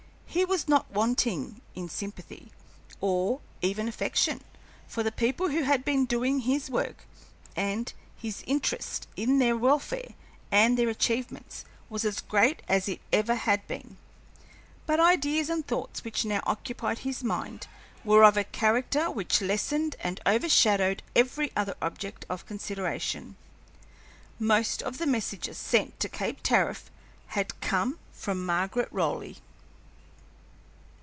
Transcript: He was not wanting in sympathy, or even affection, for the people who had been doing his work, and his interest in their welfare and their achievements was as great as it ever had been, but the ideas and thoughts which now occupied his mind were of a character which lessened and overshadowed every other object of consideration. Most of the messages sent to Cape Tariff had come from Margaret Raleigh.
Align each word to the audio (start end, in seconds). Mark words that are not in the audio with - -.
He 0.33 0.45
was 0.45 0.65
not 0.69 0.89
wanting 0.89 1.59
in 1.75 1.89
sympathy, 1.89 2.53
or 3.01 3.41
even 3.61 3.89
affection, 3.89 4.41
for 4.87 5.03
the 5.03 5.11
people 5.11 5.49
who 5.49 5.63
had 5.63 5.83
been 5.83 6.05
doing 6.05 6.39
his 6.39 6.69
work, 6.69 7.03
and 7.53 7.91
his 8.15 8.41
interest 8.47 9.09
in 9.17 9.39
their 9.39 9.57
welfare 9.57 10.13
and 10.49 10.77
their 10.77 10.87
achievements 10.87 11.65
was 11.89 12.05
as 12.05 12.21
great 12.21 12.61
as 12.69 12.87
it 12.87 13.01
ever 13.11 13.35
had 13.35 13.67
been, 13.67 13.97
but 14.85 14.95
the 14.95 15.03
ideas 15.03 15.49
and 15.49 15.67
thoughts 15.67 16.05
which 16.05 16.23
now 16.23 16.39
occupied 16.45 16.99
his 16.99 17.25
mind 17.25 17.67
were 18.05 18.23
of 18.23 18.37
a 18.37 18.45
character 18.45 19.11
which 19.11 19.41
lessened 19.41 19.97
and 19.99 20.21
overshadowed 20.25 21.03
every 21.13 21.51
other 21.57 21.75
object 21.81 22.25
of 22.29 22.45
consideration. 22.45 23.35
Most 24.39 24.81
of 24.81 24.97
the 24.97 25.05
messages 25.05 25.57
sent 25.57 25.99
to 25.99 26.07
Cape 26.07 26.39
Tariff 26.41 26.89
had 27.35 27.59
come 27.59 27.99
from 28.13 28.45
Margaret 28.45 28.87
Raleigh. 28.91 29.39